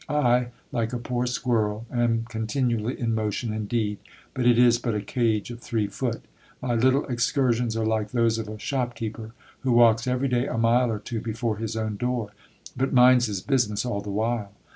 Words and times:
"I, 0.09 0.47
like 0.71 0.93
a 0.93 0.97
poor 0.97 1.27
squirrel, 1.27 1.85
am 1.93 2.25
continually 2.27 2.99
in 2.99 3.13
motion 3.13 3.53
indeed, 3.53 3.99
but 4.33 4.47
it 4.47 4.57
is 4.57 4.79
but 4.79 4.95
a 4.95 5.01
cage 5.01 5.51
of 5.51 5.59
three 5.59 5.85
foot! 5.85 6.21
my 6.59 6.73
little 6.73 7.05
excursions 7.05 7.77
are 7.77 7.85
like 7.85 8.09
those 8.09 8.39
of 8.39 8.47
a 8.47 8.57
shopkeeper, 8.57 9.33
who 9.59 9.73
walks 9.73 10.07
every 10.07 10.27
day 10.27 10.47
a 10.47 10.57
mile 10.57 10.89
or 10.91 10.97
two 10.97 11.21
before 11.21 11.57
his 11.57 11.77
own 11.77 11.97
door, 11.97 12.31
but 12.75 12.91
minds 12.91 13.27
his 13.27 13.41
business 13.41 13.85
all 13.85 14.01
the 14.01 14.09
while." 14.09 14.51